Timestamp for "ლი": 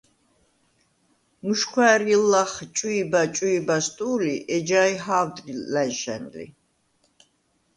6.33-6.45